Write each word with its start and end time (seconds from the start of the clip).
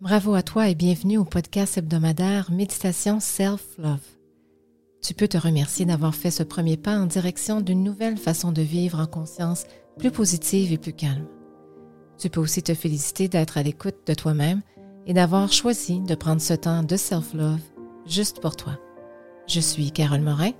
Bravo 0.00 0.32
à 0.32 0.42
toi 0.42 0.66
et 0.66 0.74
bienvenue 0.74 1.18
au 1.18 1.26
podcast 1.26 1.76
hebdomadaire 1.76 2.50
Méditation 2.50 3.20
Self-Love. 3.20 4.00
Tu 5.02 5.12
peux 5.12 5.28
te 5.28 5.36
remercier 5.36 5.84
d'avoir 5.84 6.14
fait 6.14 6.30
ce 6.30 6.42
premier 6.42 6.78
pas 6.78 6.96
en 6.96 7.04
direction 7.04 7.60
d'une 7.60 7.84
nouvelle 7.84 8.16
façon 8.16 8.50
de 8.50 8.62
vivre 8.62 8.98
en 8.98 9.04
conscience 9.04 9.66
plus 9.98 10.10
positive 10.10 10.72
et 10.72 10.78
plus 10.78 10.94
calme. 10.94 11.26
Tu 12.16 12.30
peux 12.30 12.40
aussi 12.40 12.62
te 12.62 12.72
féliciter 12.72 13.28
d'être 13.28 13.58
à 13.58 13.62
l'écoute 13.62 14.06
de 14.06 14.14
toi-même 14.14 14.62
et 15.04 15.12
d'avoir 15.12 15.52
choisi 15.52 16.00
de 16.00 16.14
prendre 16.14 16.40
ce 16.40 16.54
temps 16.54 16.82
de 16.82 16.96
self-love 16.96 17.60
juste 18.06 18.40
pour 18.40 18.56
toi. 18.56 18.78
Je 19.46 19.60
suis 19.60 19.92
Carole 19.92 20.22
Morin, 20.22 20.52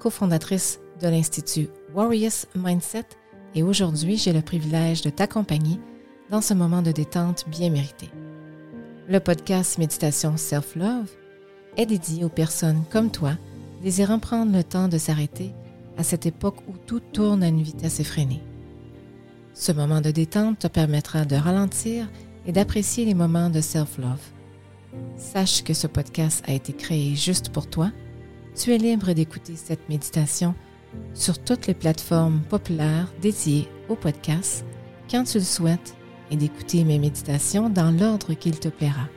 cofondatrice 0.00 0.80
de 1.02 1.08
l'Institut 1.08 1.68
Warriors 1.94 2.46
Mindset 2.54 3.08
et 3.54 3.62
aujourd'hui 3.62 4.16
j'ai 4.16 4.32
le 4.32 4.40
privilège 4.40 5.02
de 5.02 5.10
t'accompagner 5.10 5.78
dans 6.30 6.40
ce 6.40 6.54
moment 6.54 6.80
de 6.80 6.92
détente 6.92 7.44
bien 7.50 7.68
mérité. 7.68 8.08
Le 9.08 9.20
podcast 9.20 9.78
Méditation 9.78 10.36
Self-Love 10.36 11.08
est 11.76 11.86
dédié 11.86 12.24
aux 12.24 12.28
personnes 12.28 12.82
comme 12.90 13.12
toi 13.12 13.34
désirant 13.80 14.18
prendre 14.18 14.52
le 14.52 14.64
temps 14.64 14.88
de 14.88 14.98
s'arrêter 14.98 15.52
à 15.96 16.02
cette 16.02 16.26
époque 16.26 16.56
où 16.66 16.72
tout 16.86 16.98
tourne 16.98 17.44
à 17.44 17.46
une 17.46 17.62
vitesse 17.62 18.00
effrénée. 18.00 18.42
Ce 19.54 19.70
moment 19.70 20.00
de 20.00 20.10
détente 20.10 20.58
te 20.58 20.66
permettra 20.66 21.24
de 21.24 21.36
ralentir 21.36 22.08
et 22.46 22.52
d'apprécier 22.52 23.04
les 23.04 23.14
moments 23.14 23.48
de 23.48 23.60
self-love. 23.60 24.32
Sache 25.16 25.62
que 25.62 25.72
ce 25.72 25.86
podcast 25.86 26.42
a 26.48 26.52
été 26.52 26.72
créé 26.72 27.14
juste 27.14 27.50
pour 27.50 27.70
toi. 27.70 27.92
Tu 28.56 28.74
es 28.74 28.78
libre 28.78 29.12
d'écouter 29.12 29.54
cette 29.54 29.88
méditation 29.88 30.52
sur 31.14 31.38
toutes 31.38 31.68
les 31.68 31.74
plateformes 31.74 32.40
populaires 32.40 33.12
dédiées 33.22 33.68
au 33.88 33.94
podcast 33.94 34.64
quand 35.08 35.22
tu 35.22 35.38
le 35.38 35.44
souhaites 35.44 35.95
et 36.30 36.36
d'écouter 36.36 36.84
mes 36.84 36.98
méditations 36.98 37.68
dans 37.68 37.90
l'ordre 37.90 38.34
qu'il 38.34 38.58
te 38.58 38.68
plaira, 38.68 39.08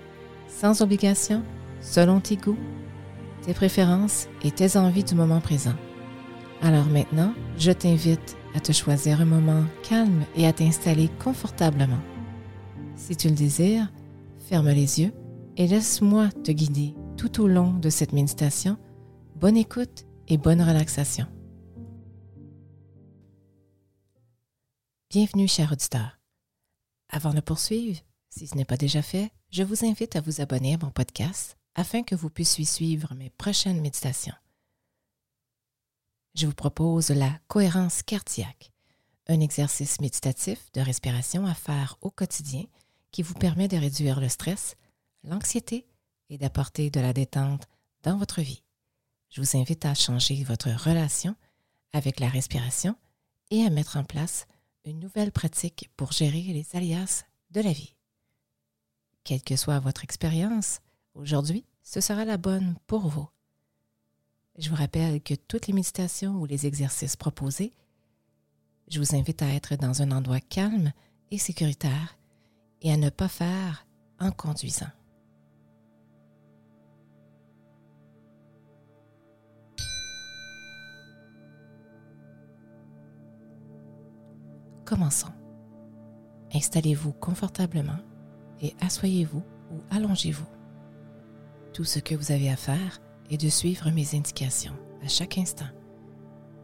sans 0.47 0.81
obligation, 0.81 1.43
selon 1.81 2.19
tes 2.19 2.35
goûts, 2.35 2.57
tes 3.41 3.53
préférences 3.53 4.27
et 4.43 4.51
tes 4.51 4.77
envies 4.77 5.03
du 5.03 5.15
moment 5.15 5.41
présent. 5.41 5.75
Alors 6.61 6.87
maintenant, 6.87 7.33
je 7.57 7.71
t'invite 7.71 8.37
à 8.55 8.59
te 8.59 8.71
choisir 8.71 9.21
un 9.21 9.25
moment 9.25 9.63
calme 9.87 10.23
et 10.35 10.45
à 10.45 10.53
t'installer 10.53 11.09
confortablement. 11.23 11.99
Si 12.95 13.15
tu 13.15 13.29
le 13.29 13.35
désires, 13.35 13.91
ferme 14.39 14.69
les 14.69 15.01
yeux 15.01 15.13
et 15.57 15.67
laisse-moi 15.67 16.29
te 16.43 16.51
guider 16.51 16.95
tout 17.17 17.41
au 17.41 17.47
long 17.47 17.73
de 17.73 17.89
cette 17.89 18.13
méditation. 18.13 18.77
Bonne 19.35 19.57
écoute 19.57 20.05
et 20.27 20.37
bonne 20.37 20.61
relaxation. 20.61 21.25
Bienvenue, 25.09 25.47
cher 25.47 25.71
auditeur. 25.71 26.18
Avant 27.09 27.33
de 27.33 27.41
poursuivre, 27.41 27.99
si 28.29 28.45
ce 28.45 28.55
n'est 28.55 28.65
pas 28.65 28.77
déjà 28.77 29.01
fait, 29.01 29.31
je 29.49 29.63
vous 29.63 29.83
invite 29.83 30.15
à 30.15 30.21
vous 30.21 30.41
abonner 30.41 30.75
à 30.75 30.77
mon 30.77 30.91
podcast 30.91 31.57
afin 31.73 32.03
que 32.03 32.13
vous 32.13 32.29
puissiez 32.29 32.65
suivre 32.65 33.15
mes 33.15 33.31
prochaines 33.31 33.81
méditations. 33.81 34.35
Je 36.35 36.45
vous 36.45 36.53
propose 36.53 37.09
la 37.09 37.39
cohérence 37.47 38.03
cardiaque, 38.03 38.71
un 39.27 39.39
exercice 39.39 39.99
méditatif 39.99 40.71
de 40.73 40.81
respiration 40.81 41.47
à 41.47 41.55
faire 41.55 41.97
au 42.01 42.11
quotidien 42.11 42.65
qui 43.11 43.23
vous 43.23 43.33
permet 43.33 43.67
de 43.67 43.77
réduire 43.77 44.19
le 44.19 44.29
stress, 44.29 44.75
l'anxiété 45.23 45.87
et 46.29 46.37
d'apporter 46.37 46.91
de 46.91 46.99
la 46.99 47.13
détente 47.13 47.67
dans 48.03 48.17
votre 48.17 48.41
vie. 48.41 48.61
Je 49.31 49.41
vous 49.41 49.57
invite 49.57 49.85
à 49.85 49.95
changer 49.95 50.43
votre 50.43 50.69
relation 50.69 51.35
avec 51.91 52.19
la 52.19 52.29
respiration 52.29 52.95
et 53.49 53.65
à 53.65 53.71
mettre 53.71 53.97
en 53.97 54.03
place 54.03 54.45
une 54.89 54.99
nouvelle 54.99 55.31
pratique 55.31 55.89
pour 55.95 56.11
gérer 56.11 56.41
les 56.41 56.65
alias 56.73 57.23
de 57.51 57.61
la 57.61 57.71
vie. 57.71 57.95
Quelle 59.23 59.41
que 59.41 59.55
soit 59.55 59.79
votre 59.79 60.03
expérience, 60.03 60.79
aujourd'hui, 61.13 61.65
ce 61.83 62.01
sera 62.01 62.25
la 62.25 62.37
bonne 62.37 62.75
pour 62.87 63.07
vous. 63.07 63.27
Je 64.57 64.69
vous 64.69 64.75
rappelle 64.75 65.21
que 65.21 65.35
toutes 65.35 65.67
les 65.67 65.73
méditations 65.73 66.35
ou 66.35 66.45
les 66.45 66.65
exercices 66.65 67.15
proposés, 67.15 67.73
je 68.89 68.99
vous 68.99 69.15
invite 69.15 69.41
à 69.41 69.53
être 69.53 69.75
dans 69.75 70.01
un 70.01 70.11
endroit 70.11 70.39
calme 70.39 70.91
et 71.31 71.37
sécuritaire 71.37 72.17
et 72.81 72.91
à 72.91 72.97
ne 72.97 73.09
pas 73.09 73.27
faire 73.27 73.85
en 74.19 74.31
conduisant. 74.31 74.89
Commençons. 84.89 85.31
Installez-vous 86.51 87.13
confortablement 87.13 87.99
et 88.59 88.73
asseyez-vous 88.81 89.43
ou 89.71 89.83
allongez-vous. 89.91 90.47
Tout 91.75 91.83
ce 91.83 91.99
que 91.99 92.15
vous 92.15 92.31
avez 92.31 92.49
à 92.49 92.55
faire 92.55 92.99
est 93.29 93.37
de 93.37 93.49
suivre 93.49 93.91
mes 93.91 94.15
indications 94.15 94.75
à 95.03 95.07
chaque 95.07 95.37
instant. 95.37 95.69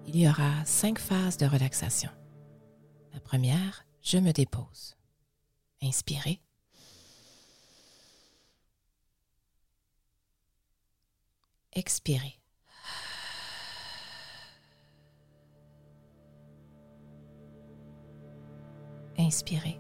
Il 0.08 0.18
y 0.18 0.28
aura 0.28 0.66
cinq 0.66 0.98
phases 0.98 1.38
de 1.38 1.46
relaxation. 1.46 2.10
La 3.14 3.20
première, 3.20 3.86
je 4.02 4.18
me 4.18 4.32
dépose. 4.32 4.98
Inspirez. 5.84 6.42
Expirez. 11.74 12.40
Inspirez. 19.26 19.80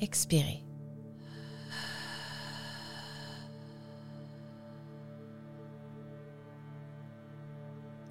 Expirez. 0.00 0.62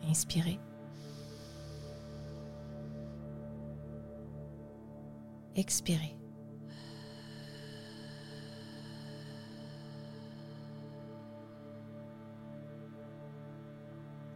Inspirez. 0.04 0.60
Expirez. 5.56 6.12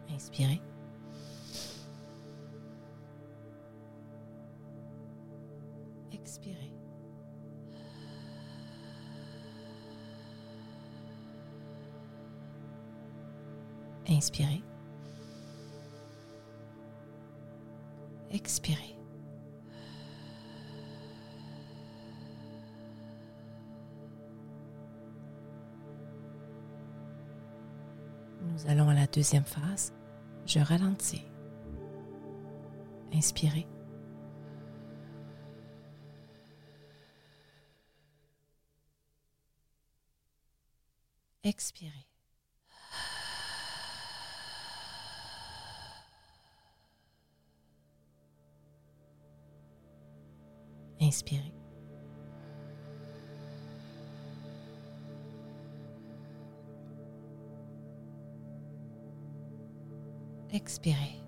Inspirez. 0.08 0.71
Expirez. 6.22 6.72
Inspirez. 14.08 14.62
Expirez. 18.30 18.96
Nous 28.42 28.66
allons 28.68 28.88
à 28.88 28.94
la 28.94 29.06
deuxième 29.08 29.44
phase. 29.44 29.92
Je 30.46 30.60
ralentis. 30.60 31.24
Inspirez. 33.12 33.66
Expirez. 41.44 42.06
Inspirez. 51.00 51.52
Expirez. 60.52 61.20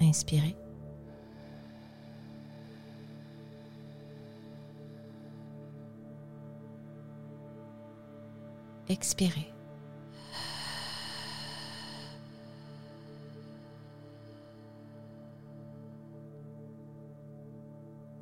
Inspirez. 0.00 0.63
Expirez. 8.88 9.54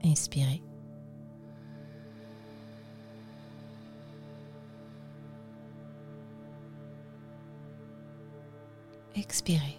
Inspirez. 0.04 0.60
Expirez. 9.14 9.78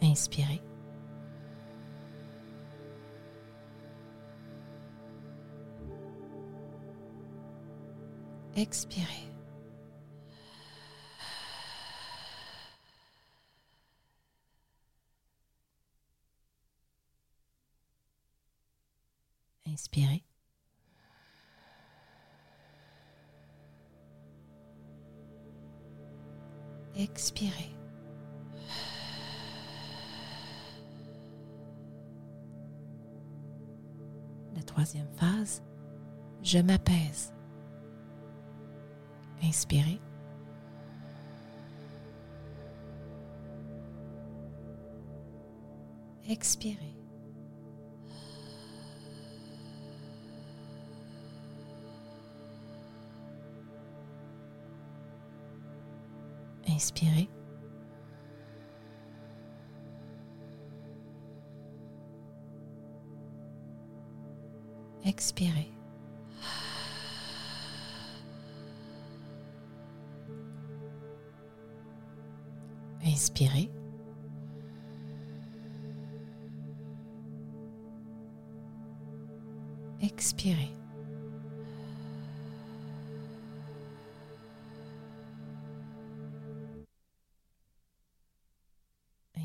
Inspirez. 0.00 0.75
Expirez. 8.56 9.04
Inspirez. 19.66 20.24
Expirez. 26.96 27.52
La 34.54 34.62
troisième 34.62 35.06
phase, 35.18 35.62
je 36.42 36.58
m'apaise. 36.58 37.35
Inspirez. 39.42 40.00
Expirez. 46.28 46.96
Inspirez. 56.66 57.28
Expirez. 65.04 65.75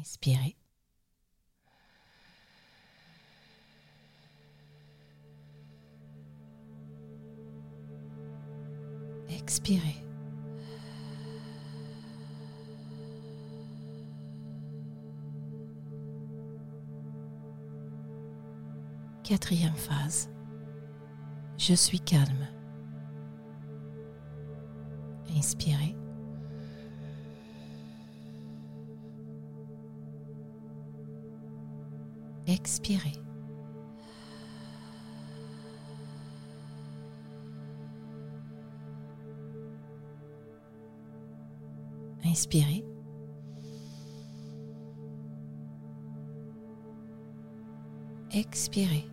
Inspirez. 0.01 0.55
Expirez. 9.29 9.79
Quatrième 19.23 19.75
phase. 19.75 20.31
Je 21.59 21.75
suis 21.75 21.99
calme. 21.99 22.47
Inspirez. 25.37 26.00
Expirez. 32.51 33.17
Inspirez. 42.25 42.83
Expirez. 48.33 49.05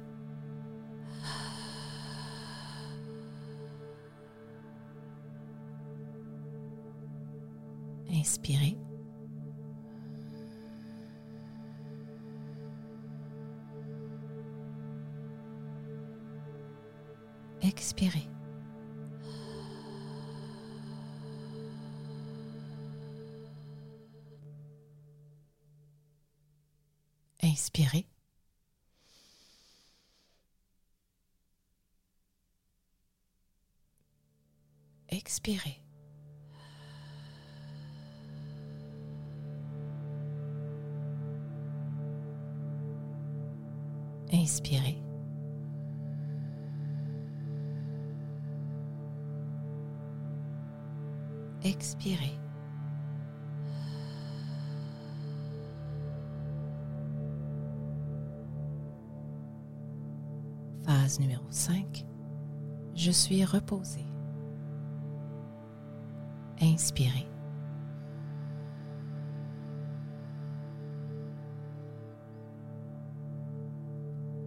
Inspirez. 27.48 28.04
Expirez. 35.08 35.80
Inspirez. 44.30 44.98
Expirez. 51.64 52.47
Numéro 61.16 61.44
5. 61.48 62.04
Je 62.94 63.10
suis 63.10 63.42
reposé. 63.44 64.04
Inspirez. 66.60 67.26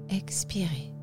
Expirez. 0.10 0.94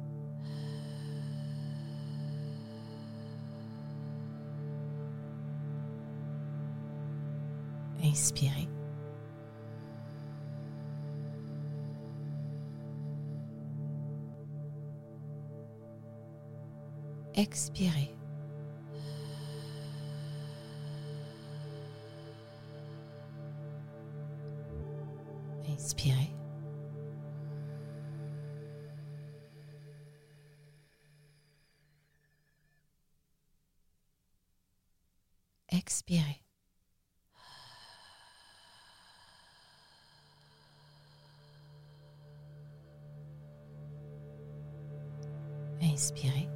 Inspirez. 8.04 8.68
Expirez. 17.38 18.10
Inspirez. 25.68 26.34
Expirez. 35.70 36.42
Inspirez. 45.80 46.47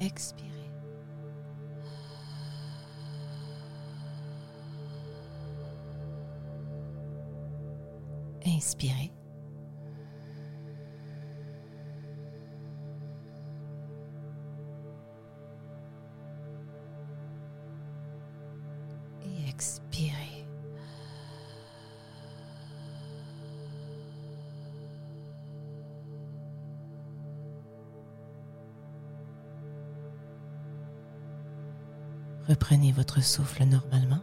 Expirez. 0.00 0.52
Inspirez. 8.44 9.25
Reprenez 32.48 32.92
votre 32.92 33.22
souffle 33.22 33.64
normalement. 33.64 34.22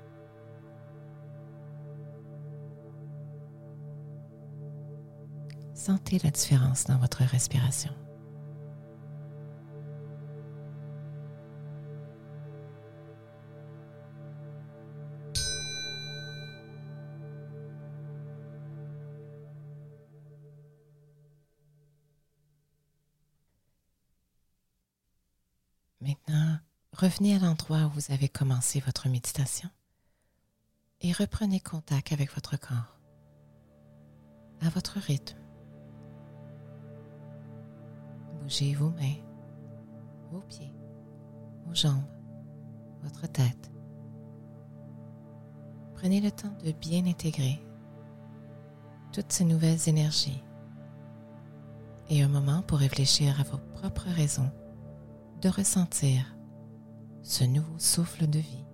Sentez 5.74 6.20
la 6.24 6.32
différence 6.32 6.86
dans 6.86 6.98
votre 6.98 7.24
respiration. 7.24 7.92
Maintenant, 26.00 26.43
revenez 27.04 27.36
à 27.36 27.40
l'endroit 27.40 27.86
où 27.88 27.90
vous 27.90 28.14
avez 28.14 28.30
commencé 28.30 28.80
votre 28.80 29.10
méditation 29.10 29.70
et 31.02 31.12
reprenez 31.12 31.60
contact 31.60 32.14
avec 32.14 32.34
votre 32.34 32.58
corps, 32.58 32.98
à 34.62 34.70
votre 34.70 35.00
rythme. 35.00 35.38
Bougez 38.40 38.74
vos 38.76 38.92
mains, 38.92 39.18
vos 40.32 40.40
pieds, 40.44 40.74
vos 41.66 41.76
jambes, 41.76 42.08
votre 43.02 43.28
tête. 43.28 43.70
Prenez 45.96 46.22
le 46.22 46.32
temps 46.32 46.56
de 46.64 46.72
bien 46.72 47.06
intégrer 47.06 47.60
toutes 49.12 49.34
ces 49.34 49.44
nouvelles 49.44 49.90
énergies 49.90 50.42
et 52.10 52.24
un 52.24 52.30
moment 52.30 52.62
pour 52.62 52.78
réfléchir 52.78 53.42
à 53.42 53.44
vos 53.44 53.60
propres 53.76 54.08
raisons 54.08 54.50
de 55.42 55.50
ressentir 55.50 56.33
ce 57.24 57.46
nouveau 57.46 57.80
souffle 57.80 58.28
de 58.28 58.40
vie 58.40 58.66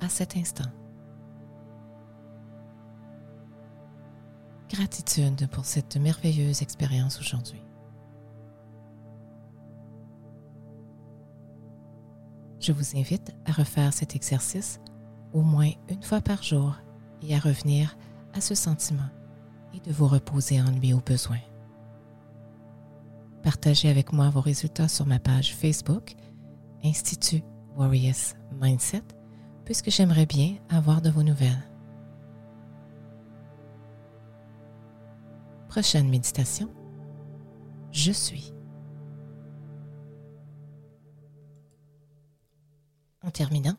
à 0.00 0.08
cet 0.08 0.36
instant. 0.36 0.70
Gratitude 4.68 5.48
pour 5.48 5.64
cette 5.64 5.96
merveilleuse 5.96 6.62
expérience 6.62 7.18
aujourd'hui. 7.20 7.62
Je 12.60 12.72
vous 12.72 12.96
invite 12.96 13.34
à 13.44 13.52
refaire 13.52 13.92
cet 13.92 14.14
exercice 14.14 14.78
au 15.32 15.42
moins 15.42 15.70
une 15.88 16.02
fois 16.02 16.20
par 16.20 16.42
jour 16.42 16.76
et 17.22 17.34
à 17.34 17.38
revenir 17.38 17.96
à 18.34 18.40
ce 18.40 18.54
sentiment 18.54 19.08
et 19.74 19.80
de 19.80 19.92
vous 19.92 20.06
reposer 20.06 20.60
en 20.60 20.70
lui 20.70 20.92
au 20.92 21.00
besoin. 21.00 21.40
Partagez 23.42 23.88
avec 23.88 24.12
moi 24.12 24.30
vos 24.30 24.40
résultats 24.40 24.88
sur 24.88 25.06
ma 25.06 25.18
page 25.18 25.54
Facebook, 25.54 26.14
Institut 26.84 27.42
Warriors 27.76 28.34
Mindset, 28.60 29.02
puisque 29.64 29.90
j'aimerais 29.90 30.26
bien 30.26 30.56
avoir 30.68 31.00
de 31.00 31.10
vos 31.10 31.22
nouvelles. 31.22 31.68
Prochaine 35.68 36.08
méditation. 36.08 36.68
Je 37.92 38.12
suis. 38.12 38.52
En 43.22 43.30
terminant, 43.30 43.76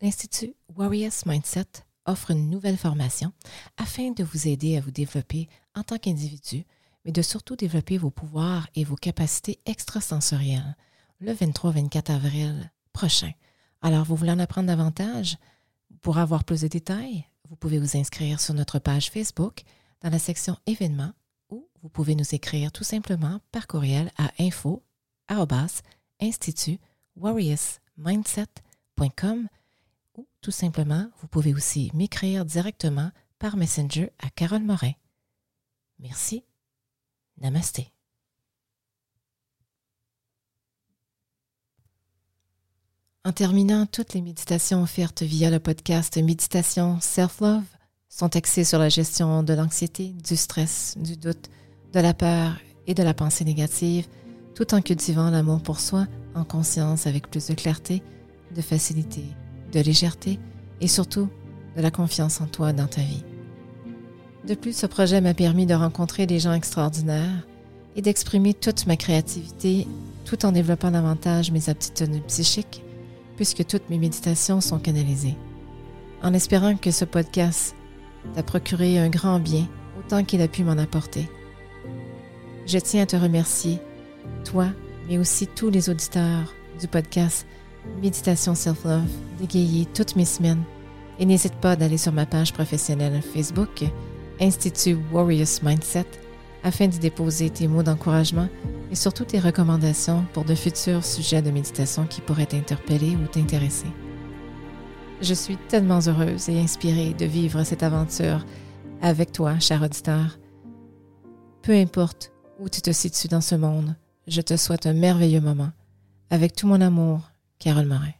l'Institut 0.00 0.54
Warriors 0.76 1.12
Mindset 1.26 1.84
offre 2.04 2.32
une 2.32 2.50
nouvelle 2.50 2.76
formation 2.76 3.32
afin 3.76 4.10
de 4.10 4.24
vous 4.24 4.48
aider 4.48 4.76
à 4.76 4.80
vous 4.80 4.90
développer 4.90 5.48
en 5.74 5.84
tant 5.84 5.98
qu'individu 5.98 6.64
mais 7.04 7.12
de 7.12 7.22
surtout 7.22 7.56
développer 7.56 7.98
vos 7.98 8.10
pouvoirs 8.10 8.68
et 8.74 8.84
vos 8.84 8.96
capacités 8.96 9.58
extrasensorielles 9.66 10.76
le 11.22 11.32
23-24 11.32 12.10
avril 12.10 12.70
prochain. 12.92 13.30
Alors, 13.80 14.04
vous 14.04 14.16
voulez 14.16 14.32
en 14.32 14.38
apprendre 14.40 14.66
davantage? 14.66 15.38
Pour 16.00 16.18
avoir 16.18 16.42
plus 16.42 16.62
de 16.62 16.68
détails, 16.68 17.24
vous 17.48 17.54
pouvez 17.54 17.78
vous 17.78 17.96
inscrire 17.96 18.40
sur 18.40 18.54
notre 18.54 18.80
page 18.80 19.10
Facebook 19.10 19.62
dans 20.00 20.10
la 20.10 20.18
section 20.18 20.56
événements 20.66 21.12
ou 21.48 21.68
vous 21.80 21.88
pouvez 21.88 22.16
nous 22.16 22.34
écrire 22.34 22.72
tout 22.72 22.82
simplement 22.82 23.40
par 23.52 23.68
courriel 23.68 24.10
à 24.18 24.32
info 24.40 24.82
mindset.com 27.96 29.48
ou 30.18 30.26
tout 30.40 30.50
simplement, 30.50 31.08
vous 31.20 31.28
pouvez 31.28 31.54
aussi 31.54 31.90
m'écrire 31.94 32.44
directement 32.44 33.12
par 33.38 33.56
Messenger 33.56 34.10
à 34.18 34.28
Carole 34.30 34.64
Morin. 34.64 34.92
Merci 36.00 36.44
Namasté. 37.40 37.92
En 43.24 43.30
terminant, 43.30 43.86
toutes 43.86 44.14
les 44.14 44.20
méditations 44.20 44.82
offertes 44.82 45.22
via 45.22 45.48
le 45.48 45.60
podcast 45.60 46.16
Méditation 46.20 46.98
Self-Love 47.00 47.62
sont 48.08 48.34
axées 48.34 48.64
sur 48.64 48.80
la 48.80 48.88
gestion 48.88 49.44
de 49.44 49.54
l'anxiété, 49.54 50.12
du 50.24 50.34
stress, 50.34 50.96
du 50.98 51.16
doute, 51.16 51.48
de 51.92 52.00
la 52.00 52.14
peur 52.14 52.56
et 52.88 52.94
de 52.94 53.02
la 53.04 53.14
pensée 53.14 53.44
négative, 53.44 54.08
tout 54.56 54.74
en 54.74 54.80
cultivant 54.80 55.30
l'amour 55.30 55.62
pour 55.62 55.78
soi 55.78 56.08
en 56.34 56.42
conscience 56.42 57.06
avec 57.06 57.30
plus 57.30 57.46
de 57.46 57.54
clarté, 57.54 58.02
de 58.56 58.60
facilité, 58.60 59.22
de 59.70 59.78
légèreté 59.78 60.40
et 60.80 60.88
surtout 60.88 61.28
de 61.76 61.80
la 61.80 61.92
confiance 61.92 62.40
en 62.40 62.48
toi 62.48 62.72
dans 62.72 62.88
ta 62.88 63.02
vie. 63.02 63.22
De 64.48 64.56
plus, 64.56 64.76
ce 64.76 64.86
projet 64.86 65.20
m'a 65.20 65.32
permis 65.32 65.66
de 65.66 65.74
rencontrer 65.74 66.26
des 66.26 66.40
gens 66.40 66.54
extraordinaires 66.54 67.46
et 67.94 68.02
d'exprimer 68.02 68.52
toute 68.52 68.88
ma 68.88 68.96
créativité 68.96 69.86
tout 70.24 70.44
en 70.44 70.50
développant 70.50 70.90
davantage 70.90 71.52
mes 71.52 71.68
aptitudes 71.68 72.20
psychiques, 72.26 72.82
puisque 73.42 73.66
toutes 73.66 73.90
mes 73.90 73.98
méditations 73.98 74.60
sont 74.60 74.78
canalisées. 74.78 75.34
En 76.22 76.32
espérant 76.32 76.76
que 76.76 76.92
ce 76.92 77.04
podcast 77.04 77.74
t'a 78.36 78.44
procuré 78.44 79.00
un 79.00 79.08
grand 79.08 79.40
bien 79.40 79.66
autant 79.98 80.22
qu'il 80.22 80.42
a 80.42 80.46
pu 80.46 80.62
m'en 80.62 80.78
apporter. 80.78 81.28
Je 82.68 82.78
tiens 82.78 83.02
à 83.02 83.06
te 83.06 83.16
remercier, 83.16 83.80
toi, 84.44 84.68
mais 85.08 85.18
aussi 85.18 85.48
tous 85.48 85.70
les 85.70 85.90
auditeurs 85.90 86.54
du 86.80 86.86
podcast 86.86 87.48
Méditation 88.00 88.54
Self-Love, 88.54 89.10
d'égayer 89.40 89.86
toutes 89.92 90.14
mes 90.14 90.24
semaines. 90.24 90.62
Et 91.18 91.26
n'hésite 91.26 91.56
pas 91.56 91.74
d'aller 91.74 91.98
sur 91.98 92.12
ma 92.12 92.26
page 92.26 92.52
professionnelle 92.52 93.20
Facebook 93.34 93.82
Institut 94.40 94.98
Warriors 95.10 95.64
Mindset 95.64 96.06
afin 96.62 96.86
d'y 96.86 97.00
déposer 97.00 97.50
tes 97.50 97.66
mots 97.66 97.82
d'encouragement 97.82 98.48
et 98.92 98.94
surtout 98.94 99.24
tes 99.24 99.40
recommandations 99.40 100.26
pour 100.34 100.44
de 100.44 100.54
futurs 100.54 101.02
sujets 101.04 101.40
de 101.40 101.50
méditation 101.50 102.06
qui 102.06 102.20
pourraient 102.20 102.46
t'interpeller 102.46 103.16
ou 103.16 103.26
t'intéresser. 103.26 103.86
Je 105.22 105.32
suis 105.32 105.56
tellement 105.56 106.00
heureuse 106.06 106.50
et 106.50 106.60
inspirée 106.60 107.14
de 107.14 107.24
vivre 107.24 107.64
cette 107.64 107.82
aventure 107.82 108.44
avec 109.00 109.32
toi, 109.32 109.58
cher 109.58 109.82
auditeur. 109.82 110.38
Peu 111.62 111.72
importe 111.72 112.32
où 112.60 112.68
tu 112.68 112.82
te 112.82 112.92
situes 112.92 113.28
dans 113.28 113.40
ce 113.40 113.54
monde, 113.54 113.96
je 114.26 114.42
te 114.42 114.56
souhaite 114.56 114.86
un 114.86 114.92
merveilleux 114.92 115.40
moment. 115.40 115.70
Avec 116.28 116.54
tout 116.54 116.66
mon 116.66 116.80
amour, 116.80 117.30
Carole 117.58 117.86
Morin. 117.86 118.12